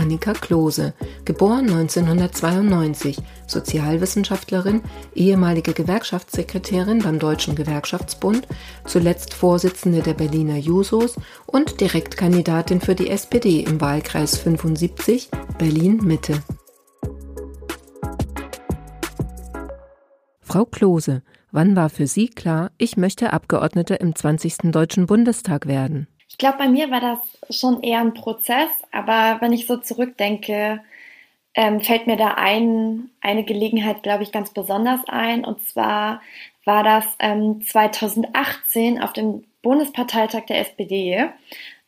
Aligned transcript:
Annika 0.00 0.32
Klose, 0.32 0.94
geboren 1.26 1.68
1992, 1.70 3.18
Sozialwissenschaftlerin, 3.46 4.80
ehemalige 5.14 5.74
Gewerkschaftssekretärin 5.74 7.00
beim 7.00 7.18
Deutschen 7.18 7.54
Gewerkschaftsbund, 7.54 8.48
zuletzt 8.86 9.34
Vorsitzende 9.34 10.00
der 10.00 10.14
Berliner 10.14 10.56
Jusos 10.56 11.16
und 11.46 11.82
Direktkandidatin 11.82 12.80
für 12.80 12.94
die 12.94 13.10
SPD 13.10 13.60
im 13.60 13.80
Wahlkreis 13.82 14.38
75 14.38 15.28
Berlin 15.58 15.98
Mitte. 16.02 16.42
Frau 20.40 20.64
Klose, 20.64 21.22
wann 21.52 21.76
war 21.76 21.90
für 21.90 22.06
Sie 22.06 22.28
klar, 22.28 22.70
ich 22.78 22.96
möchte 22.96 23.34
Abgeordnete 23.34 23.96
im 23.96 24.16
20. 24.16 24.72
Deutschen 24.72 25.06
Bundestag 25.06 25.66
werden? 25.66 26.08
Ich 26.30 26.38
glaube, 26.38 26.58
bei 26.58 26.68
mir 26.68 26.90
war 26.90 27.00
das 27.00 27.58
schon 27.58 27.82
eher 27.82 28.00
ein 28.00 28.14
Prozess, 28.14 28.70
aber 28.92 29.40
wenn 29.40 29.52
ich 29.52 29.66
so 29.66 29.76
zurückdenke, 29.76 30.80
ähm, 31.54 31.80
fällt 31.80 32.06
mir 32.06 32.16
da 32.16 32.34
ein, 32.34 33.10
eine 33.20 33.44
Gelegenheit, 33.44 34.02
glaube 34.02 34.22
ich, 34.22 34.32
ganz 34.32 34.50
besonders 34.50 35.00
ein. 35.08 35.44
Und 35.44 35.66
zwar 35.66 36.22
war 36.64 36.84
das 36.84 37.04
ähm, 37.18 37.62
2018 37.62 39.02
auf 39.02 39.12
dem 39.12 39.44
Bundesparteitag 39.62 40.46
der 40.46 40.60
SPD. 40.60 41.28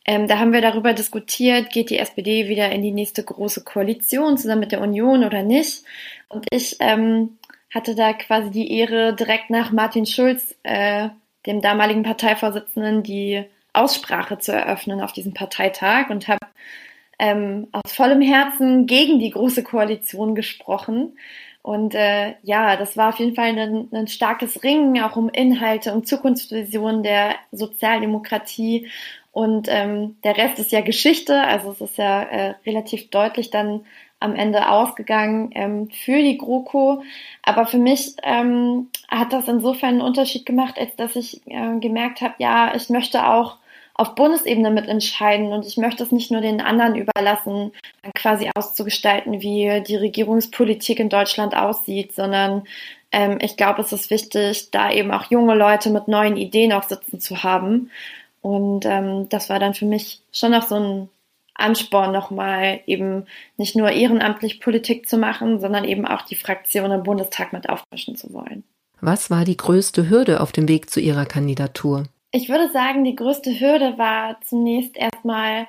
Ähm, 0.05 0.27
da 0.27 0.37
haben 0.37 0.51
wir 0.51 0.61
darüber 0.61 0.93
diskutiert, 0.93 1.71
geht 1.71 1.89
die 1.89 1.97
SPD 1.97 2.49
wieder 2.49 2.69
in 2.71 2.81
die 2.81 2.91
nächste 2.91 3.23
große 3.23 3.63
Koalition 3.63 4.37
zusammen 4.37 4.61
mit 4.61 4.73
der 4.73 4.81
Union 4.81 5.23
oder 5.23 5.43
nicht. 5.43 5.83
Und 6.27 6.45
ich 6.51 6.75
ähm, 6.81 7.37
hatte 7.73 7.95
da 7.95 8.13
quasi 8.13 8.51
die 8.51 8.77
Ehre, 8.77 9.15
direkt 9.15 9.49
nach 9.49 9.71
Martin 9.71 10.05
Schulz, 10.05 10.55
äh, 10.63 11.09
dem 11.45 11.61
damaligen 11.61 12.03
Parteivorsitzenden, 12.03 13.03
die 13.03 13.45
Aussprache 13.73 14.37
zu 14.39 14.51
eröffnen 14.51 15.01
auf 15.01 15.13
diesem 15.13 15.33
Parteitag 15.33 16.09
und 16.09 16.27
habe 16.27 16.45
ähm, 17.19 17.67
aus 17.71 17.93
vollem 17.93 18.21
Herzen 18.21 18.85
gegen 18.85 19.19
die 19.19 19.31
Große 19.31 19.63
Koalition 19.63 20.35
gesprochen. 20.35 21.17
Und 21.61 21.95
äh, 21.95 22.35
ja, 22.43 22.75
das 22.75 22.97
war 22.97 23.09
auf 23.09 23.19
jeden 23.19 23.35
Fall 23.35 23.57
ein, 23.57 23.87
ein 23.93 24.07
starkes 24.07 24.63
Ringen, 24.63 25.01
auch 25.01 25.15
um 25.15 25.29
Inhalte, 25.29 25.93
um 25.93 26.03
Zukunftsvisionen 26.03 27.03
der 27.03 27.35
Sozialdemokratie. 27.51 28.89
Und 29.31 29.67
ähm, 29.69 30.17
der 30.23 30.37
Rest 30.37 30.59
ist 30.59 30.71
ja 30.71 30.81
Geschichte, 30.81 31.41
also 31.41 31.71
es 31.71 31.81
ist 31.81 31.97
ja 31.97 32.23
äh, 32.23 32.53
relativ 32.65 33.09
deutlich 33.09 33.49
dann 33.49 33.85
am 34.19 34.35
Ende 34.35 34.69
ausgegangen 34.69 35.51
ähm, 35.53 35.89
für 35.89 36.21
die 36.21 36.37
GroKo. 36.37 37.03
Aber 37.41 37.65
für 37.65 37.77
mich 37.77 38.15
ähm, 38.23 38.89
hat 39.07 39.31
das 39.31 39.47
insofern 39.47 39.89
einen 39.89 40.01
Unterschied 40.01 40.45
gemacht, 40.45 40.77
als 40.77 40.95
dass 40.97 41.15
ich 41.15 41.41
äh, 41.47 41.79
gemerkt 41.79 42.21
habe, 42.21 42.35
ja, 42.39 42.75
ich 42.75 42.89
möchte 42.89 43.25
auch 43.25 43.57
auf 43.95 44.15
Bundesebene 44.15 44.71
mitentscheiden 44.71 45.51
und 45.53 45.65
ich 45.65 45.77
möchte 45.77 46.03
es 46.03 46.11
nicht 46.11 46.31
nur 46.31 46.41
den 46.41 46.61
anderen 46.61 46.95
überlassen, 46.95 47.71
quasi 48.15 48.49
auszugestalten, 48.55 49.41
wie 49.41 49.83
die 49.85 49.95
Regierungspolitik 49.95 50.99
in 50.99 51.09
Deutschland 51.09 51.55
aussieht, 51.55 52.13
sondern 52.13 52.63
ähm, 53.11 53.37
ich 53.41 53.55
glaube, 53.55 53.81
es 53.81 53.93
ist 53.93 54.09
wichtig, 54.09 54.71
da 54.71 54.91
eben 54.91 55.11
auch 55.11 55.29
junge 55.29 55.53
Leute 55.55 55.91
mit 55.91 56.07
neuen 56.07 56.37
Ideen 56.37 56.73
auch 56.73 56.83
sitzen 56.83 57.19
zu 57.19 57.43
haben. 57.43 57.91
Und 58.41 58.85
ähm, 58.85 59.29
das 59.29 59.49
war 59.49 59.59
dann 59.59 59.75
für 59.75 59.85
mich 59.85 60.21
schon 60.31 60.51
noch 60.51 60.67
so 60.67 60.75
ein 60.75 61.09
Ansporn, 61.53 62.11
nochmal 62.11 62.81
eben 62.87 63.25
nicht 63.57 63.75
nur 63.75 63.91
ehrenamtlich 63.91 64.59
Politik 64.59 65.07
zu 65.07 65.17
machen, 65.17 65.59
sondern 65.59 65.85
eben 65.85 66.05
auch 66.05 66.23
die 66.23 66.35
Fraktion 66.35 66.91
im 66.91 67.03
Bundestag 67.03 67.53
mit 67.53 67.69
aufmischen 67.69 68.15
zu 68.15 68.33
wollen. 68.33 68.63
Was 69.01 69.29
war 69.29 69.45
die 69.45 69.57
größte 69.57 70.09
Hürde 70.09 70.41
auf 70.41 70.51
dem 70.51 70.67
Weg 70.67 70.89
zu 70.89 70.99
Ihrer 70.99 71.25
Kandidatur? 71.25 72.05
Ich 72.35 72.49
würde 72.49 72.71
sagen, 72.71 73.03
die 73.03 73.15
größte 73.15 73.59
Hürde 73.59 73.99
war 73.99 74.41
zunächst 74.41 74.97
erstmal 74.97 75.67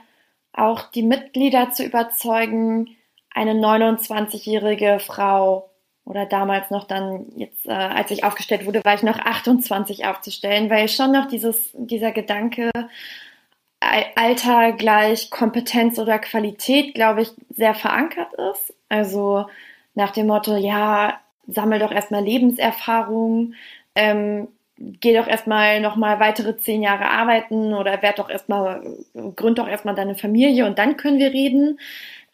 auch 0.54 0.91
die 0.91 1.02
Mitglieder 1.02 1.72
zu 1.72 1.84
überzeugen, 1.84 2.97
eine 3.30 3.52
29-jährige 3.52 4.98
Frau 4.98 5.70
oder 6.06 6.25
damals 6.25 6.70
noch 6.70 6.84
dann, 6.84 7.26
jetzt, 7.36 7.66
äh, 7.66 7.72
als 7.72 8.10
ich 8.10 8.25
aufgestellt 8.25 8.64
wurde, 8.64 8.82
war 8.82 8.94
ich 8.94 9.02
noch 9.02 9.19
28 9.19 10.06
aufzustellen, 10.06 10.70
weil 10.70 10.88
schon 10.88 11.12
noch 11.12 11.26
dieses, 11.26 11.70
dieser 11.75 12.12
Gedanke, 12.12 12.70
Alter 13.81 14.72
gleich 14.72 15.31
Kompetenz 15.31 15.98
oder 15.98 16.19
Qualität, 16.19 16.94
glaube 16.94 17.22
ich, 17.22 17.32
sehr 17.50 17.75
verankert 17.75 18.32
ist. 18.52 18.72
Also 18.88 19.46
nach 19.94 20.12
dem 20.12 20.28
Motto, 20.28 20.56
ja, 20.56 21.20
sammel 21.46 21.78
doch 21.78 21.92
erstmal 21.92 22.25
Lebenserfahrung, 22.25 23.52
ähm, 23.94 24.48
geh 24.79 25.15
doch 25.17 25.27
erstmal 25.27 25.81
nochmal 25.81 26.21
weitere 26.21 26.57
zehn 26.57 26.83
Jahre 26.83 27.09
arbeiten 27.11 27.75
oder 27.75 28.03
werd 28.03 28.19
doch 28.19 28.31
erstmal, 28.31 28.83
gründ 29.37 29.59
doch 29.59 29.69
erstmal 29.69 29.95
deine 29.95 30.17
Familie 30.17 30.67
und 30.67 30.79
dann 30.79 30.97
können 30.97 31.19
wir 31.19 31.33
reden. 31.33 31.79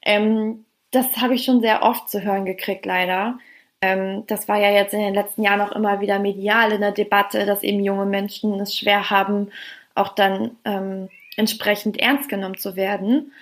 Ähm, 0.03 0.65
das 0.91 1.17
habe 1.19 1.35
ich 1.35 1.45
schon 1.45 1.61
sehr 1.61 1.83
oft 1.83 2.09
zu 2.11 2.23
hören 2.23 2.45
gekriegt, 2.45 2.87
leider. 2.87 3.39
Ähm, 3.83 4.25
das 4.27 4.49
war 4.49 4.59
ja 4.59 4.71
jetzt 4.71 4.95
in 4.95 5.01
den 5.01 5.15
letzten 5.15 5.43
Jahren 5.43 5.61
auch 5.61 5.73
immer 5.73 6.01
wieder 6.01 6.19
medial 6.19 6.73
in 6.73 6.81
der 6.81 6.93
Debatte, 6.93 7.47
dass 7.47 7.63
eben 7.63 7.81
junge 7.85 8.07
Menschen 8.07 8.59
es 8.61 8.77
schwer 8.77 9.11
haben, 9.11 9.51
auch 9.95 10.15
dann 10.15 10.57
ähm, 10.65 11.09
entsprechend 11.37 11.99
ernst 11.99 12.29
genommen 12.29 12.59
zu 12.59 12.77
werden. 12.77 13.33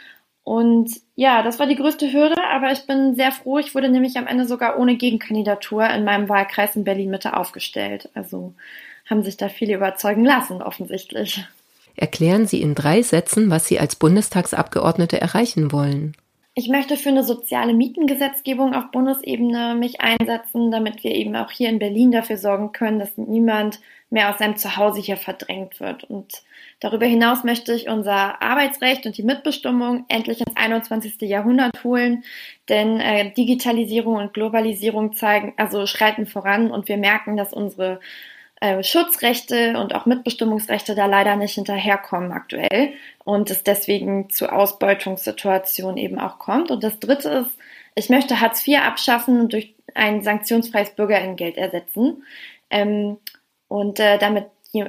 Und 0.44 0.90
ja, 1.14 1.42
das 1.42 1.58
war 1.58 1.66
die 1.66 1.76
größte 1.76 2.10
Hürde, 2.12 2.36
aber 2.42 2.72
ich 2.72 2.86
bin 2.86 3.14
sehr 3.14 3.32
froh. 3.32 3.58
Ich 3.58 3.74
wurde 3.74 3.90
nämlich 3.90 4.16
am 4.16 4.26
Ende 4.26 4.46
sogar 4.46 4.78
ohne 4.78 4.96
Gegenkandidatur 4.96 5.86
in 5.90 6.04
meinem 6.04 6.28
Wahlkreis 6.28 6.74
in 6.74 6.84
Berlin 6.84 7.10
Mitte 7.10 7.36
aufgestellt. 7.36 8.08
Also 8.14 8.54
haben 9.08 9.22
sich 9.22 9.36
da 9.36 9.48
viele 9.48 9.74
überzeugen 9.74 10.24
lassen, 10.24 10.62
offensichtlich. 10.62 11.44
Erklären 11.96 12.46
Sie 12.46 12.62
in 12.62 12.74
drei 12.74 13.02
Sätzen, 13.02 13.50
was 13.50 13.66
Sie 13.66 13.80
als 13.80 13.96
Bundestagsabgeordnete 13.96 15.20
erreichen 15.20 15.72
wollen. 15.72 16.14
Ich 16.54 16.68
möchte 16.68 16.96
für 16.96 17.10
eine 17.10 17.22
soziale 17.22 17.72
Mietengesetzgebung 17.72 18.74
auf 18.74 18.90
Bundesebene 18.90 19.76
mich 19.78 20.00
einsetzen, 20.00 20.72
damit 20.72 21.04
wir 21.04 21.12
eben 21.12 21.36
auch 21.36 21.52
hier 21.52 21.68
in 21.68 21.78
Berlin 21.78 22.10
dafür 22.10 22.36
sorgen 22.36 22.72
können, 22.72 22.98
dass 22.98 23.16
niemand 23.16 23.78
mehr 24.10 24.30
aus 24.30 24.38
seinem 24.38 24.56
Zuhause 24.56 25.00
hier 25.00 25.16
verdrängt 25.16 25.78
wird. 25.78 26.04
Und 26.04 26.42
darüber 26.80 27.06
hinaus 27.06 27.44
möchte 27.44 27.72
ich 27.74 27.88
unser 27.88 28.42
Arbeitsrecht 28.42 29.06
und 29.06 29.16
die 29.16 29.22
Mitbestimmung 29.22 30.04
endlich 30.08 30.40
ins 30.40 30.56
21. 30.56 31.20
Jahrhundert 31.22 31.84
holen, 31.84 32.24
denn 32.68 32.98
äh, 32.98 33.32
Digitalisierung 33.32 34.16
und 34.16 34.34
Globalisierung 34.34 35.12
zeigen, 35.12 35.54
also 35.56 35.86
schreiten 35.86 36.26
voran 36.26 36.70
und 36.72 36.88
wir 36.88 36.96
merken, 36.96 37.36
dass 37.36 37.52
unsere 37.52 38.00
äh, 38.60 38.82
Schutzrechte 38.82 39.78
und 39.78 39.94
auch 39.94 40.06
Mitbestimmungsrechte 40.06 40.94
da 40.94 41.06
leider 41.06 41.36
nicht 41.36 41.54
hinterherkommen 41.54 42.32
aktuell 42.32 42.92
und 43.24 43.50
es 43.50 43.62
deswegen 43.62 44.30
zu 44.30 44.52
Ausbeutungssituationen 44.52 45.96
eben 45.96 46.18
auch 46.18 46.38
kommt. 46.38 46.70
Und 46.70 46.82
das 46.82 46.98
Dritte 46.98 47.28
ist, 47.28 47.50
ich 47.94 48.10
möchte 48.10 48.40
Hartz 48.40 48.66
IV 48.66 48.78
abschaffen 48.80 49.40
und 49.40 49.52
durch 49.52 49.74
ein 49.94 50.22
sanktionsfreies 50.22 50.90
Bürgerengeld 50.90 51.56
ersetzen 51.56 52.24
ähm, 52.70 53.18
und 53.68 54.00
äh, 54.00 54.18
damit 54.18 54.46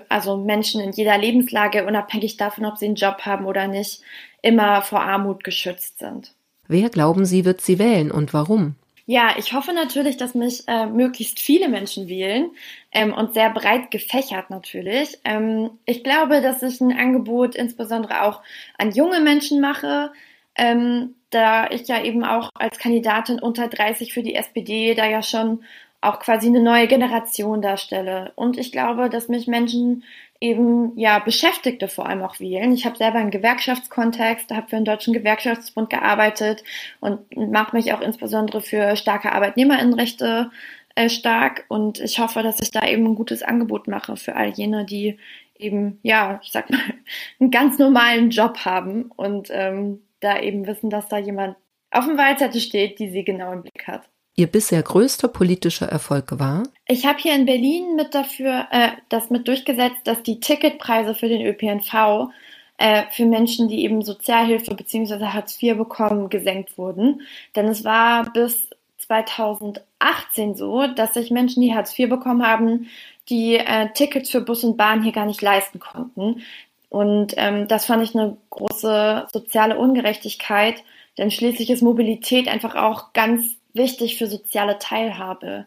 also 0.10 0.38
Menschen 0.38 0.82
in 0.82 0.92
jeder 0.92 1.18
Lebenslage, 1.18 1.86
unabhängig 1.86 2.38
davon, 2.38 2.66
ob 2.66 2.78
sie 2.78 2.86
einen 2.86 2.96
Job 2.96 3.22
haben 3.22 3.46
oder 3.46 3.68
nicht, 3.68 4.02
immer 4.42 4.82
vor 4.82 5.02
Armut 5.02 5.44
geschützt 5.44 6.00
sind. 6.00 6.34
Wer 6.68 6.90
glauben 6.90 7.26
Sie, 7.26 7.46
wird 7.46 7.62
sie 7.62 7.80
wählen 7.80 8.12
und 8.12 8.34
warum? 8.34 8.76
Ja, 9.12 9.34
ich 9.40 9.54
hoffe 9.54 9.74
natürlich, 9.74 10.18
dass 10.18 10.36
mich 10.36 10.68
äh, 10.68 10.86
möglichst 10.86 11.40
viele 11.40 11.68
Menschen 11.68 12.08
wählen 12.08 12.52
ähm, 12.92 13.12
und 13.12 13.34
sehr 13.34 13.50
breit 13.50 13.90
gefächert 13.90 14.52
natürlich. 14.52 15.18
Ähm, 15.26 15.72
ich 15.86 16.04
glaube, 16.04 16.42
dass 16.42 16.62
ich 16.62 16.80
ein 16.80 16.96
Angebot 16.96 17.56
insbesondere 17.56 18.22
auch 18.22 18.44
an 18.78 18.92
junge 18.92 19.20
Menschen 19.20 19.62
mache, 19.62 20.12
ähm, 20.56 21.16
da 21.32 21.72
ich 21.72 21.88
ja 21.88 22.04
eben 22.04 22.24
auch 22.24 22.52
als 22.54 22.78
Kandidatin 22.78 23.40
unter 23.40 23.68
30 23.68 24.14
für 24.14 24.22
die 24.22 24.36
SPD 24.36 24.94
da 24.94 25.08
ja 25.08 25.24
schon 25.24 25.64
auch 26.02 26.20
quasi 26.20 26.46
eine 26.46 26.62
neue 26.62 26.86
Generation 26.88 27.64
darstelle. 27.64 28.32
Und 28.36 28.60
ich 28.60 28.72
glaube, 28.72 29.10
dass 29.10 29.28
mich 29.28 29.48
Menschen 29.48 30.04
eben 30.42 30.98
ja 30.98 31.20
Beschäftigte 31.20 31.88
vor 31.88 32.08
allem 32.08 32.22
auch 32.22 32.40
wählen. 32.40 32.72
Ich 32.72 32.86
habe 32.86 32.98
selber 32.98 33.20
einen 33.20 33.32
Gewerkschaftskontext, 33.32 34.52
habe 34.52 34.70
für 34.70 34.78
den 34.78 34.86
Deutschen 34.86 35.14
Gewerkschaftsbund 35.14 35.90
gearbeitet 35.90 36.64
und 37.02 37.36
mache 37.36 37.76
mich 37.76 37.94
auch 37.94 38.02
insbesondere 38.02 38.62
für 38.62 38.96
starke 38.96 39.32
Arbeitnehmerinnenrechte 39.34 40.52
äh, 40.96 41.10
stark 41.10 41.66
und 41.68 42.00
ich 42.00 42.20
hoffe, 42.20 42.42
dass 42.44 42.62
ich 42.62 42.72
da 42.72 42.88
eben 42.88 43.06
ein 43.06 43.16
gutes 43.16 43.44
Angebot 43.44 43.88
mache 43.88 44.16
für 44.16 44.36
all 44.36 44.50
jene, 44.50 44.86
die 44.86 45.18
eben, 45.58 46.00
ja, 46.04 46.40
ich 46.42 46.52
sag 46.52 46.70
mal, 46.70 46.80
einen 47.40 47.52
ganz 47.52 47.78
normalen 47.78 48.30
Job 48.30 48.60
haben 48.66 49.12
und 49.16 49.50
ähm, 49.52 50.02
da 50.22 50.40
eben 50.40 50.68
wissen, 50.68 50.90
dass 50.90 51.08
da 51.10 51.18
jemand 51.18 51.58
auf 51.92 52.06
dem 52.06 52.18
Wahlzettel 52.18 52.62
steht, 52.62 53.00
die 53.00 53.10
sie 53.10 53.24
genau 53.24 53.52
im 53.52 53.64
Blick 53.64 53.88
hat. 53.88 54.10
Ihr 54.40 54.48
bisher 54.48 54.82
größter 54.82 55.28
politischer 55.28 55.88
Erfolg 55.88 56.40
war? 56.40 56.64
Ich 56.88 57.06
habe 57.06 57.20
hier 57.20 57.36
in 57.36 57.46
Berlin 57.46 57.98
mit 57.98 58.16
dafür 58.16 58.68
äh, 58.72 58.92
das 59.10 59.30
mit 59.30 59.50
durchgesetzt, 59.50 60.00
dass 60.06 60.24
die 60.24 60.40
Ticketpreise 60.40 61.14
für 61.14 61.28
den 61.28 61.46
ÖPNV 61.46 62.30
äh, 62.78 63.04
für 63.12 63.26
Menschen, 63.26 63.68
die 63.68 63.84
eben 63.84 64.02
Sozialhilfe 64.02 64.76
bzw. 64.76 65.26
Hartz 65.26 65.62
IV 65.62 65.76
bekommen, 65.76 66.30
gesenkt 66.30 66.78
wurden. 66.78 67.24
Denn 67.58 67.68
es 67.68 67.84
war 67.84 68.32
bis 68.32 68.70
2018 69.00 70.56
so, 70.56 70.88
dass 70.88 71.16
sich 71.16 71.32
Menschen, 71.32 71.62
die 71.62 71.76
Hartz 71.76 72.00
IV 72.00 72.08
bekommen 72.08 72.48
haben, 72.48 72.88
die 73.28 73.58
äh, 73.58 73.90
Tickets 73.94 74.30
für 74.30 74.40
Bus 74.40 74.64
und 74.64 74.78
Bahn 74.78 75.04
hier 75.04 75.12
gar 75.12 75.26
nicht 75.26 75.42
leisten 75.42 75.82
konnten. 75.82 76.44
Und 76.88 77.34
ähm, 77.36 77.68
das 77.68 77.84
fand 77.84 78.04
ich 78.04 78.16
eine 78.16 78.38
große 78.52 79.28
soziale 79.34 79.78
Ungerechtigkeit, 79.78 80.82
denn 81.18 81.30
schließlich 81.30 81.70
ist 81.70 81.84
Mobilität 81.84 82.48
einfach 82.48 82.76
auch 82.76 83.12
ganz 83.12 83.59
wichtig 83.74 84.18
für 84.18 84.28
soziale 84.28 84.80
Teilhabe. 84.80 85.66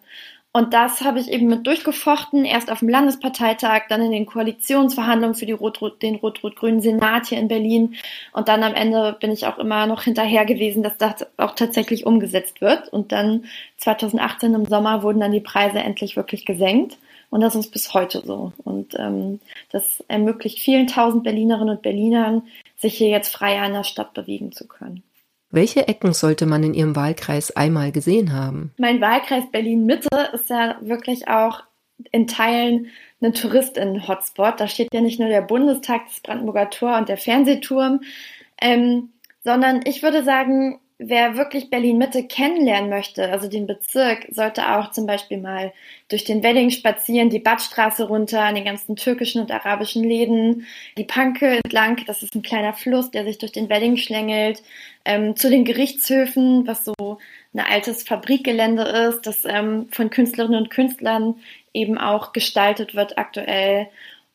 Und 0.54 0.74
das 0.74 1.00
habe 1.00 1.18
ich 1.18 1.30
eben 1.30 1.46
mit 1.46 1.66
durchgefochten, 1.66 2.44
erst 2.44 2.70
auf 2.70 2.80
dem 2.80 2.90
Landesparteitag, 2.90 3.84
dann 3.88 4.02
in 4.02 4.12
den 4.12 4.26
Koalitionsverhandlungen 4.26 5.34
für 5.34 5.50
Rot 5.54 5.78
-Rot, 5.78 5.98
den 6.02 6.16
rot-rot-grünen 6.16 6.82
Senat 6.82 7.28
hier 7.28 7.38
in 7.38 7.48
Berlin. 7.48 7.94
Und 8.34 8.48
dann 8.48 8.62
am 8.62 8.74
Ende 8.74 9.16
bin 9.18 9.32
ich 9.32 9.46
auch 9.46 9.58
immer 9.58 9.86
noch 9.86 10.02
hinterher 10.02 10.44
gewesen, 10.44 10.82
dass 10.82 10.98
das 10.98 11.26
auch 11.38 11.54
tatsächlich 11.54 12.04
umgesetzt 12.04 12.60
wird. 12.60 12.90
Und 12.90 13.12
dann 13.12 13.46
2018 13.78 14.52
im 14.52 14.66
Sommer 14.66 15.02
wurden 15.02 15.20
dann 15.20 15.32
die 15.32 15.40
Preise 15.40 15.78
endlich 15.78 16.16
wirklich 16.16 16.44
gesenkt. 16.44 16.98
Und 17.30 17.40
das 17.40 17.54
ist 17.54 17.70
bis 17.70 17.94
heute 17.94 18.20
so. 18.22 18.52
Und 18.62 18.94
ähm, 18.98 19.40
das 19.70 20.04
ermöglicht 20.06 20.58
vielen 20.58 20.86
tausend 20.86 21.24
Berlinerinnen 21.24 21.76
und 21.76 21.82
Berlinern, 21.82 22.42
sich 22.76 22.94
hier 22.98 23.08
jetzt 23.08 23.34
freier 23.34 23.64
in 23.64 23.72
der 23.72 23.84
Stadt 23.84 24.12
bewegen 24.12 24.52
zu 24.52 24.68
können. 24.68 25.02
Welche 25.52 25.86
Ecken 25.86 26.14
sollte 26.14 26.46
man 26.46 26.62
in 26.62 26.72
Ihrem 26.72 26.96
Wahlkreis 26.96 27.54
einmal 27.54 27.92
gesehen 27.92 28.32
haben? 28.32 28.72
Mein 28.78 29.02
Wahlkreis 29.02 29.44
Berlin-Mitte 29.52 30.08
ist 30.32 30.48
ja 30.48 30.78
wirklich 30.80 31.28
auch 31.28 31.62
in 32.10 32.26
Teilen 32.26 32.88
ein 33.22 33.34
Touristinnen-Hotspot. 33.34 34.58
Da 34.58 34.66
steht 34.66 34.88
ja 34.94 35.02
nicht 35.02 35.20
nur 35.20 35.28
der 35.28 35.42
Bundestag, 35.42 36.06
das 36.06 36.20
Brandenburger 36.20 36.70
Tor 36.70 36.96
und 36.96 37.10
der 37.10 37.18
Fernsehturm, 37.18 38.00
ähm, 38.62 39.10
sondern 39.44 39.82
ich 39.84 40.02
würde 40.02 40.24
sagen, 40.24 40.80
wer 40.98 41.36
wirklich 41.36 41.68
Berlin-Mitte 41.68 42.26
kennenlernen 42.26 42.88
möchte, 42.88 43.30
also 43.30 43.48
den 43.48 43.66
Bezirk, 43.66 44.26
sollte 44.30 44.76
auch 44.76 44.90
zum 44.92 45.06
Beispiel 45.06 45.38
mal 45.38 45.72
durch 46.08 46.24
den 46.24 46.42
Wedding 46.42 46.70
spazieren, 46.70 47.30
die 47.30 47.40
Badstraße 47.40 48.04
runter, 48.04 48.42
an 48.42 48.54
den 48.54 48.64
ganzen 48.64 48.96
türkischen 48.96 49.42
und 49.42 49.50
arabischen 49.50 50.04
Läden, 50.04 50.66
die 50.96 51.04
Panke 51.04 51.60
entlang, 51.64 52.00
das 52.06 52.22
ist 52.22 52.34
ein 52.34 52.42
kleiner 52.42 52.72
Fluss, 52.72 53.10
der 53.10 53.24
sich 53.24 53.38
durch 53.38 53.52
den 53.52 53.68
Wedding 53.68 53.96
schlängelt, 53.96 54.62
ähm, 55.04 55.36
zu 55.36 55.50
den 55.50 55.64
Gerichtshöfen, 55.64 56.66
was 56.66 56.84
so 56.84 57.18
ein 57.54 57.60
altes 57.60 58.02
Fabrikgelände 58.02 58.82
ist, 58.82 59.26
das 59.26 59.44
ähm, 59.44 59.88
von 59.90 60.10
Künstlerinnen 60.10 60.60
und 60.60 60.70
Künstlern 60.70 61.36
eben 61.74 61.98
auch 61.98 62.32
gestaltet 62.32 62.94
wird 62.94 63.18
aktuell 63.18 63.88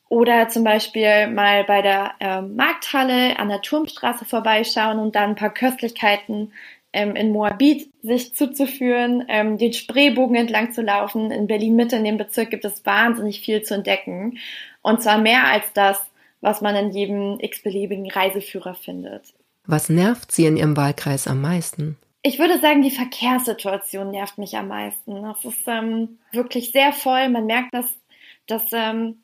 oder 0.08 0.48
zum 0.48 0.64
Beispiel 0.64 1.28
mal 1.28 1.64
bei 1.64 1.82
der 1.82 2.12
ähm, 2.20 2.56
Markthalle 2.56 3.38
an 3.38 3.48
der 3.48 3.60
Turmstraße 3.60 4.24
vorbeischauen 4.24 4.98
und 4.98 5.14
dann 5.14 5.30
ein 5.30 5.36
paar 5.36 5.52
Köstlichkeiten 5.52 6.52
ähm, 6.92 7.14
in 7.14 7.32
Moabit 7.32 7.90
sich 8.02 8.34
zuzuführen, 8.34 9.24
ähm, 9.28 9.58
den 9.58 9.74
Spreebogen 9.74 10.36
entlang 10.36 10.72
zu 10.72 10.80
laufen. 10.80 11.30
In 11.30 11.46
Berlin 11.46 11.76
Mitte 11.76 11.96
in 11.96 12.04
dem 12.04 12.16
Bezirk 12.16 12.50
gibt 12.50 12.64
es 12.64 12.86
wahnsinnig 12.86 13.40
viel 13.40 13.62
zu 13.62 13.74
entdecken. 13.74 14.38
Und 14.80 15.02
zwar 15.02 15.18
mehr 15.18 15.46
als 15.46 15.72
das, 15.74 16.02
was 16.40 16.62
man 16.62 16.74
in 16.76 16.90
jedem 16.90 17.38
x-beliebigen 17.40 18.10
Reiseführer 18.10 18.74
findet. 18.74 19.34
Was 19.68 19.90
nervt 19.90 20.32
Sie 20.32 20.46
in 20.46 20.56
Ihrem 20.56 20.78
Wahlkreis 20.78 21.28
am 21.28 21.42
meisten? 21.42 21.98
Ich 22.22 22.38
würde 22.38 22.58
sagen, 22.58 22.80
die 22.80 22.90
Verkehrssituation 22.90 24.10
nervt 24.10 24.38
mich 24.38 24.56
am 24.56 24.68
meisten. 24.68 25.22
Das 25.22 25.44
ist 25.44 25.60
ähm, 25.66 26.18
wirklich 26.32 26.72
sehr 26.72 26.94
voll. 26.94 27.28
Man 27.28 27.44
merkt, 27.44 27.74
dass, 27.74 27.86
dass 28.46 28.72
ähm, 28.72 29.18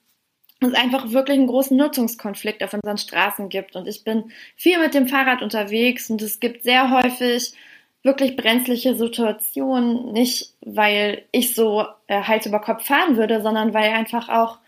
es 0.61 0.75
einfach 0.75 1.13
wirklich 1.13 1.39
einen 1.39 1.47
großen 1.47 1.75
Nutzungskonflikt 1.75 2.63
auf 2.63 2.75
unseren 2.75 2.99
Straßen 2.99 3.49
gibt. 3.49 3.75
Und 3.75 3.89
ich 3.89 4.05
bin 4.05 4.33
viel 4.55 4.79
mit 4.79 4.93
dem 4.93 5.09
Fahrrad 5.09 5.41
unterwegs 5.41 6.11
und 6.11 6.21
es 6.21 6.41
gibt 6.41 6.63
sehr 6.63 6.91
häufig 6.91 7.55
wirklich 8.03 8.37
brenzliche 8.37 8.97
Situationen, 8.97 10.13
nicht 10.13 10.53
weil 10.61 11.25
ich 11.33 11.55
so 11.55 11.87
äh, 12.07 12.21
Hals 12.21 12.45
über 12.45 12.61
Kopf 12.61 12.85
fahren 12.85 13.17
würde, 13.17 13.41
sondern 13.41 13.73
weil 13.73 13.93
einfach 13.93 14.29
auch 14.29 14.59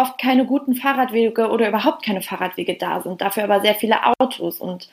oft 0.00 0.18
keine 0.18 0.46
guten 0.46 0.74
Fahrradwege 0.74 1.48
oder 1.50 1.68
überhaupt 1.68 2.04
keine 2.04 2.22
Fahrradwege 2.22 2.76
da 2.76 3.00
sind, 3.00 3.20
dafür 3.20 3.44
aber 3.44 3.60
sehr 3.60 3.74
viele 3.74 3.98
Autos 4.18 4.60
und 4.60 4.88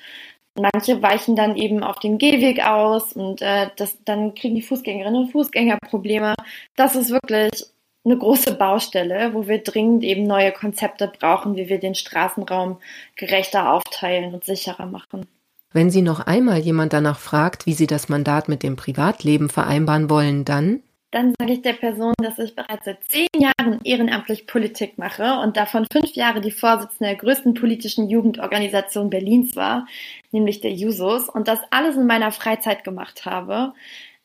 manche 0.56 1.02
weichen 1.02 1.36
dann 1.36 1.56
eben 1.56 1.84
auf 1.84 2.00
den 2.00 2.18
Gehweg 2.18 2.66
aus 2.66 3.14
und 3.14 3.42
äh, 3.42 3.70
das, 3.76 3.98
dann 4.06 4.36
kriegen 4.36 4.56
die 4.56 4.62
Fußgängerinnen 4.62 5.26
und 5.26 5.32
Fußgänger 5.32 5.78
Probleme. 5.90 6.34
Das 6.76 6.96
ist 6.96 7.12
wirklich 7.12 7.66
eine 8.06 8.18
große 8.18 8.54
Baustelle, 8.54 9.34
wo 9.34 9.48
wir 9.48 9.64
dringend 9.64 10.04
eben 10.04 10.24
neue 10.24 10.52
Konzepte 10.52 11.12
brauchen, 11.20 11.56
wie 11.56 11.70
wir 11.70 11.80
den 11.80 11.96
Straßenraum 11.96 12.78
gerechter 13.16 13.74
aufteilen 13.74 14.34
und 14.34 14.44
sicherer 14.44 14.86
machen. 14.86 15.26
Wenn 15.74 15.90
Sie 15.90 16.02
noch 16.02 16.22
einmal 16.22 16.60
jemand 16.60 16.94
danach 16.94 17.20
fragt, 17.20 17.66
wie 17.66 17.74
Sie 17.74 17.88
das 17.88 18.08
Mandat 18.08 18.48
mit 18.48 18.64
dem 18.64 18.78
Privatleben 18.78 19.50
vereinbaren 19.50 20.10
wollen, 20.10 20.46
dann? 20.46 20.82
Dann 21.16 21.34
sage 21.40 21.54
ich 21.54 21.62
der 21.62 21.72
Person, 21.72 22.14
dass 22.22 22.40
ich 22.40 22.58
bereits 22.58 22.84
seit 22.84 23.02
zehn 23.06 23.30
Jahren 23.38 23.80
ehrenamtlich 23.86 24.48
Politik 24.48 24.98
mache 24.98 25.40
und 25.40 25.56
davon 25.56 25.88
fünf 25.90 26.12
Jahre 26.12 26.42
die 26.42 26.52
Vorsitzende 26.52 27.06
der 27.06 27.16
größten 27.16 27.54
politischen 27.54 28.10
Jugendorganisation 28.10 29.10
Berlins 29.10 29.56
war, 29.56 29.88
nämlich 30.32 30.60
der 30.60 30.74
Jusos, 30.74 31.30
und 31.30 31.48
das 31.48 31.60
alles 31.72 31.96
in 31.96 32.06
meiner 32.06 32.34
Freizeit 32.34 32.84
gemacht 32.84 33.24
habe 33.24 33.72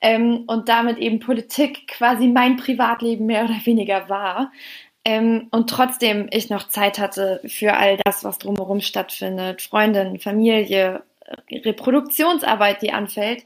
ähm, 0.01 0.43
und 0.49 0.69
damit 0.69 0.99
eben 0.99 1.21
Politik 1.21 1.87
quasi 1.87 2.27
mein 2.27 2.57
Privatleben 2.57 3.27
mehr 3.27 3.45
oder 3.45 3.65
weniger 3.65 4.09
war. 4.09 4.51
Ähm, 5.05 5.47
und 5.53 5.71
trotzdem 5.71 6.27
ich 6.33 6.51
noch 6.51 6.67
Zeit 6.71 6.99
hatte 6.99 7.41
für 7.47 7.75
all 7.77 7.99
das, 8.05 8.25
was 8.25 8.39
drumherum 8.39 8.81
stattfindet, 8.81 9.63
Freundin, 9.63 10.19
Familie, 10.19 11.05
Reproduktionsarbeit, 11.53 12.83
die 12.83 12.91
anfällt 12.91 13.45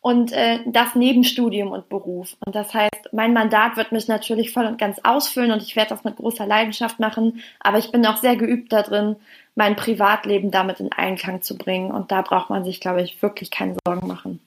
und 0.00 0.32
äh, 0.32 0.60
das 0.66 0.94
neben 0.94 1.24
Studium 1.24 1.72
und 1.72 1.88
Beruf. 1.88 2.36
Und 2.44 2.54
das 2.54 2.72
heißt, 2.72 3.10
mein 3.12 3.32
Mandat 3.32 3.76
wird 3.76 3.92
mich 3.92 4.08
natürlich 4.08 4.52
voll 4.52 4.66
und 4.66 4.78
ganz 4.78 4.98
ausfüllen 5.02 5.50
und 5.50 5.62
ich 5.62 5.76
werde 5.76 5.90
das 5.90 6.04
mit 6.04 6.16
großer 6.16 6.46
Leidenschaft 6.46 7.00
machen, 7.00 7.42
aber 7.60 7.78
ich 7.78 7.90
bin 7.90 8.06
auch 8.06 8.16
sehr 8.16 8.36
geübt 8.36 8.72
darin, 8.72 9.16
mein 9.54 9.76
Privatleben 9.76 10.50
damit 10.50 10.80
in 10.80 10.92
Einklang 10.92 11.42
zu 11.42 11.56
bringen 11.56 11.90
und 11.90 12.12
da 12.12 12.22
braucht 12.22 12.50
man 12.50 12.64
sich, 12.64 12.80
glaube 12.80 13.02
ich, 13.02 13.20
wirklich 13.22 13.50
keine 13.50 13.76
Sorgen 13.84 14.06
machen. 14.06 14.40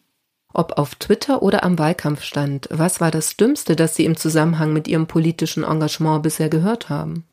Ob 0.54 0.78
auf 0.78 0.96
Twitter 0.96 1.42
oder 1.42 1.64
am 1.64 1.80
Wahlkampfstand, 1.80 2.68
was 2.72 3.00
war 3.00 3.12
das 3.12 3.38
Dümmste, 3.38 3.76
das 3.76 3.96
Sie 3.96 4.06
im 4.06 4.18
Zusammenhang 4.18 4.74
mit 4.74 4.88
Ihrem 4.88 5.08
politischen 5.08 5.64
Engagement 5.64 6.24
bisher 6.24 6.50
gehört 6.50 6.90
haben? 6.90 7.26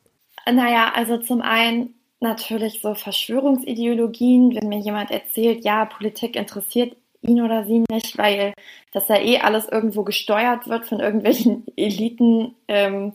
Naja, 0.51 0.93
also 0.95 1.19
zum 1.19 1.43
einen 1.43 1.95
natürlich 2.21 2.81
so 2.81 2.95
Verschwörungsideologien, 2.95 4.55
wenn 4.55 4.69
mir 4.69 4.79
jemand 4.79 5.11
erzählt, 5.11 5.65
ja, 5.65 5.85
Politik 5.85 6.37
interessiert 6.37 6.97
ihn 7.23 7.43
oder 7.43 7.65
sie 7.65 7.85
nicht, 7.91 8.17
weil 8.19 8.55
das 8.93 9.09
ja 9.09 9.17
eh 9.17 9.39
alles 9.39 9.69
irgendwo 9.69 10.05
gesteuert 10.05 10.69
wird 10.69 10.87
von 10.87 11.01
irgendwelchen 11.01 11.65
Eliten. 11.77 12.55
Ähm, 12.69 13.15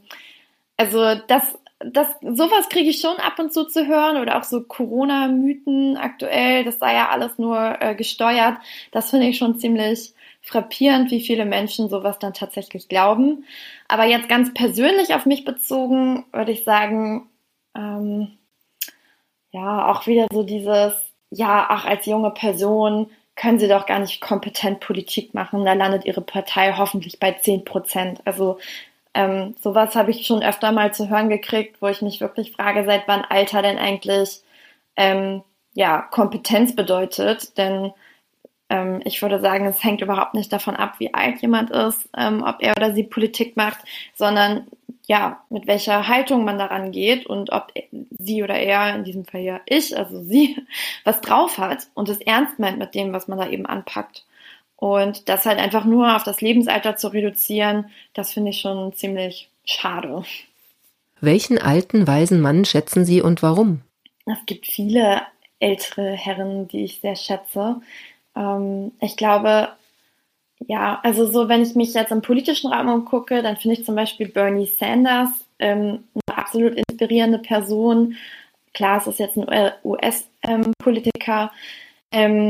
also 0.77 1.15
das 1.27 1.57
das, 1.85 2.07
sowas 2.21 2.69
kriege 2.69 2.89
ich 2.89 3.01
schon 3.01 3.17
ab 3.17 3.39
und 3.39 3.53
zu 3.53 3.65
zu 3.65 3.87
hören 3.87 4.17
oder 4.17 4.37
auch 4.37 4.43
so 4.43 4.63
Corona-Mythen 4.63 5.97
aktuell, 5.97 6.63
das 6.63 6.79
sei 6.79 6.93
ja 6.93 7.09
alles 7.09 7.37
nur 7.37 7.81
äh, 7.81 7.95
gesteuert. 7.95 8.57
Das 8.91 9.09
finde 9.09 9.27
ich 9.27 9.37
schon 9.37 9.59
ziemlich 9.59 10.13
frappierend, 10.41 11.11
wie 11.11 11.21
viele 11.21 11.45
Menschen 11.45 11.89
sowas 11.89 12.19
dann 12.19 12.33
tatsächlich 12.33 12.89
glauben. 12.89 13.45
Aber 13.87 14.05
jetzt 14.05 14.29
ganz 14.29 14.53
persönlich 14.53 15.13
auf 15.13 15.25
mich 15.25 15.45
bezogen, 15.45 16.25
würde 16.31 16.51
ich 16.51 16.63
sagen, 16.63 17.29
ähm, 17.75 18.37
ja, 19.51 19.91
auch 19.91 20.07
wieder 20.07 20.27
so 20.31 20.43
dieses, 20.43 20.93
ja, 21.29 21.65
ach, 21.69 21.85
als 21.85 22.05
junge 22.05 22.31
Person 22.31 23.09
können 23.35 23.59
sie 23.59 23.67
doch 23.67 23.85
gar 23.85 23.99
nicht 23.99 24.21
kompetent 24.21 24.79
Politik 24.79 25.33
machen. 25.33 25.65
Da 25.65 25.73
landet 25.73 26.05
ihre 26.05 26.21
Partei 26.21 26.73
hoffentlich 26.77 27.19
bei 27.19 27.31
10 27.31 27.65
Prozent. 27.65 28.21
Also 28.25 28.59
ähm, 29.13 29.55
sowas 29.61 29.95
habe 29.95 30.11
ich 30.11 30.25
schon 30.25 30.43
öfter 30.43 30.71
mal 30.71 30.93
zu 30.93 31.09
hören 31.09 31.29
gekriegt, 31.29 31.81
wo 31.81 31.87
ich 31.87 32.01
mich 32.01 32.21
wirklich 32.21 32.51
frage, 32.51 32.85
seit 32.85 33.07
wann 33.07 33.25
Alter 33.25 33.61
denn 33.61 33.77
eigentlich 33.77 34.41
ähm, 34.95 35.43
ja, 35.73 36.01
Kompetenz 36.01 36.75
bedeutet. 36.75 37.57
Denn 37.57 37.91
ähm, 38.73 39.01
ich 39.05 39.21
würde 39.21 39.39
sagen, 39.39 39.67
es 39.67 39.83
hängt 39.83 40.01
überhaupt 40.01 40.33
nicht 40.33 40.51
davon 40.51 40.75
ab, 40.75 40.95
wie 40.97 41.13
alt 41.13 41.41
jemand 41.41 41.69
ist, 41.69 42.09
ähm, 42.17 42.43
ob 42.43 42.55
er 42.59 42.73
oder 42.75 42.93
sie 42.93 43.03
Politik 43.03 43.55
macht, 43.55 43.77
sondern 44.15 44.65
ja, 45.05 45.43
mit 45.49 45.67
welcher 45.67 46.07
Haltung 46.07 46.43
man 46.43 46.57
daran 46.57 46.91
geht 46.91 47.27
und 47.27 47.51
ob 47.51 47.71
sie 48.17 48.41
oder 48.41 48.55
er, 48.55 48.95
in 48.95 49.03
diesem 49.03 49.25
Fall 49.25 49.41
ja 49.41 49.61
ich, 49.67 49.95
also 49.95 50.23
sie, 50.23 50.57
was 51.03 51.21
drauf 51.21 51.59
hat 51.59 51.87
und 51.93 52.09
es 52.09 52.19
ernst 52.19 52.57
meint 52.57 52.79
mit 52.79 52.95
dem, 52.95 53.13
was 53.13 53.27
man 53.27 53.37
da 53.37 53.47
eben 53.47 53.67
anpackt. 53.67 54.25
Und 54.75 55.29
das 55.29 55.45
halt 55.45 55.59
einfach 55.59 55.85
nur 55.85 56.15
auf 56.15 56.23
das 56.23 56.41
Lebensalter 56.41 56.95
zu 56.95 57.09
reduzieren, 57.09 57.91
das 58.13 58.33
finde 58.33 58.49
ich 58.49 58.59
schon 58.59 58.91
ziemlich 58.93 59.49
schade. 59.65 60.23
Welchen 61.21 61.59
alten, 61.59 62.07
weisen 62.07 62.41
Mann 62.41 62.65
schätzen 62.65 63.05
Sie 63.05 63.21
und 63.21 63.43
warum? 63.43 63.81
Es 64.25 64.45
gibt 64.45 64.65
viele 64.65 65.21
ältere 65.59 66.11
Herren, 66.11 66.67
die 66.67 66.83
ich 66.83 66.99
sehr 66.99 67.15
schätze. 67.15 67.81
Ähm, 68.35 68.91
ich 69.01 69.17
glaube, 69.17 69.69
Ja, 70.67 70.99
also 71.03 71.25
so, 71.25 71.49
wenn 71.49 71.61
ich 71.63 71.75
mich 71.75 71.93
jetzt 71.93 72.11
im 72.11 72.21
politischen 72.21 72.71
Raum 72.71 72.87
umgucke, 72.89 73.41
dann 73.41 73.57
finde 73.57 73.77
ich 73.79 73.85
zum 73.85 73.95
Beispiel 73.95 74.29
Bernie 74.29 74.65
Sanders 74.79 75.29
ähm, 75.59 76.05
eine 76.27 76.37
absolut 76.37 76.73
inspirierende 76.75 77.39
Person. 77.39 78.15
Klar, 78.73 78.97
es 78.99 79.07
ist 79.07 79.19
jetzt 79.19 79.37
ein 79.37 79.71
US-Politiker. 79.83 81.51
Ähm, 82.11 82.49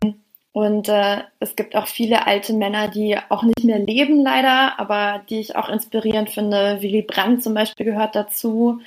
und 0.51 0.87
äh, 0.89 1.23
es 1.39 1.55
gibt 1.55 1.75
auch 1.75 1.87
viele 1.87 2.27
alte 2.27 2.53
Männer, 2.53 2.87
die 2.87 3.17
auch 3.29 3.43
nicht 3.43 3.63
mehr 3.63 3.79
leben, 3.79 4.21
leider, 4.23 4.79
aber 4.79 5.23
die 5.29 5.39
ich 5.39 5.55
auch 5.55 5.69
inspirierend 5.69 6.29
finde. 6.29 6.81
Willy 6.81 7.01
Brandt 7.01 7.43
zum 7.43 7.55
Beispiel 7.55 7.85
gehört 7.87 8.15
dazu. 8.15 8.79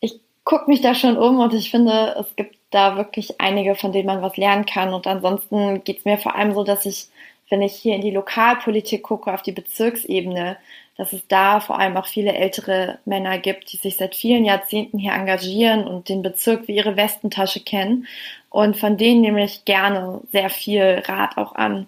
Ich 0.00 0.20
gucke 0.44 0.70
mich 0.70 0.80
da 0.80 0.94
schon 0.94 1.16
um 1.18 1.40
und 1.40 1.52
ich 1.54 1.70
finde, 1.70 2.16
es 2.18 2.34
gibt 2.36 2.56
da 2.74 2.96
wirklich 2.96 3.40
einige, 3.40 3.74
von 3.74 3.92
denen 3.92 4.06
man 4.06 4.22
was 4.22 4.36
lernen 4.36 4.66
kann. 4.66 4.92
Und 4.92 5.06
ansonsten 5.06 5.84
geht 5.84 5.98
es 5.98 6.04
mir 6.04 6.18
vor 6.18 6.34
allem 6.34 6.54
so, 6.54 6.64
dass 6.64 6.86
ich, 6.86 7.06
wenn 7.48 7.62
ich 7.62 7.74
hier 7.74 7.94
in 7.94 8.00
die 8.00 8.10
Lokalpolitik 8.10 9.02
gucke, 9.02 9.32
auf 9.32 9.42
die 9.42 9.52
Bezirksebene, 9.52 10.56
dass 10.96 11.12
es 11.12 11.26
da 11.28 11.60
vor 11.60 11.78
allem 11.78 11.96
auch 11.96 12.06
viele 12.06 12.34
ältere 12.34 12.98
Männer 13.04 13.38
gibt, 13.38 13.72
die 13.72 13.76
sich 13.76 13.96
seit 13.96 14.14
vielen 14.14 14.44
Jahrzehnten 14.44 14.98
hier 14.98 15.12
engagieren 15.12 15.86
und 15.86 16.08
den 16.08 16.22
Bezirk 16.22 16.68
wie 16.68 16.76
ihre 16.76 16.96
Westentasche 16.96 17.60
kennen. 17.60 18.06
Und 18.50 18.76
von 18.76 18.96
denen 18.96 19.20
nehme 19.20 19.44
ich 19.44 19.64
gerne 19.64 20.20
sehr 20.30 20.50
viel 20.50 21.02
Rat 21.06 21.36
auch 21.36 21.54
an. 21.54 21.86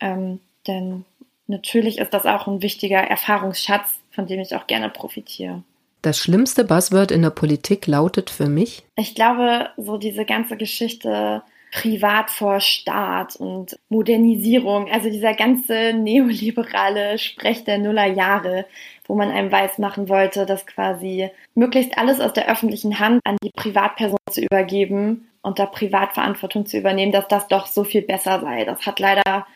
Ähm, 0.00 0.40
denn 0.66 1.04
natürlich 1.46 1.98
ist 1.98 2.14
das 2.14 2.26
auch 2.26 2.46
ein 2.46 2.62
wichtiger 2.62 3.00
Erfahrungsschatz, 3.00 3.98
von 4.10 4.26
dem 4.26 4.40
ich 4.40 4.54
auch 4.54 4.66
gerne 4.66 4.88
profitiere. 4.88 5.62
Das 6.02 6.18
schlimmste 6.18 6.64
Buzzword 6.64 7.10
in 7.10 7.22
der 7.22 7.30
Politik 7.30 7.86
lautet 7.86 8.30
für 8.30 8.48
mich? 8.48 8.84
Ich 8.96 9.14
glaube, 9.14 9.70
so 9.76 9.96
diese 9.96 10.24
ganze 10.24 10.56
Geschichte 10.56 11.42
Privat 11.72 12.30
vor 12.30 12.60
Staat 12.60 13.36
und 13.36 13.78
Modernisierung, 13.88 14.90
also 14.90 15.10
dieser 15.10 15.34
ganze 15.34 15.92
neoliberale 15.92 17.18
Sprech 17.18 17.64
der 17.64 17.78
Nullerjahre, 17.78 18.64
wo 19.06 19.14
man 19.14 19.30
einem 19.30 19.52
weismachen 19.52 20.08
wollte, 20.08 20.46
dass 20.46 20.66
quasi 20.66 21.30
möglichst 21.54 21.98
alles 21.98 22.20
aus 22.20 22.32
der 22.32 22.50
öffentlichen 22.50 22.98
Hand 23.00 23.20
an 23.24 23.36
die 23.42 23.50
Privatperson 23.50 24.18
zu 24.30 24.40
übergeben 24.40 25.28
und 25.42 25.58
da 25.58 25.66
Privatverantwortung 25.66 26.66
zu 26.66 26.78
übernehmen, 26.78 27.12
dass 27.12 27.28
das 27.28 27.48
doch 27.48 27.66
so 27.66 27.84
viel 27.84 28.02
besser 28.02 28.40
sei. 28.40 28.64
Das 28.64 28.86
hat 28.86 28.98
leider 28.98 29.46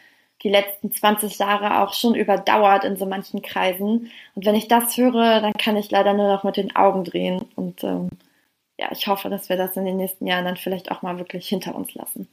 die 0.42 0.50
letzten 0.50 0.92
20 0.92 1.38
Jahre 1.38 1.82
auch 1.82 1.94
schon 1.94 2.14
überdauert 2.14 2.84
in 2.84 2.96
so 2.96 3.06
manchen 3.06 3.42
Kreisen. 3.42 4.10
Und 4.34 4.46
wenn 4.46 4.54
ich 4.54 4.68
das 4.68 4.96
höre, 4.96 5.40
dann 5.40 5.52
kann 5.54 5.76
ich 5.76 5.90
leider 5.90 6.14
nur 6.14 6.28
noch 6.28 6.44
mit 6.44 6.56
den 6.56 6.74
Augen 6.76 7.04
drehen 7.04 7.44
und 7.56 7.84
ähm, 7.84 8.08
ja, 8.78 8.88
ich 8.90 9.06
hoffe, 9.06 9.28
dass 9.28 9.48
wir 9.48 9.56
das 9.56 9.76
in 9.76 9.84
den 9.84 9.96
nächsten 9.96 10.26
Jahren 10.26 10.44
dann 10.44 10.56
vielleicht 10.56 10.90
auch 10.90 11.02
mal 11.02 11.18
wirklich 11.18 11.48
hinter 11.48 11.74
uns 11.74 11.94
lassen. 11.94 12.28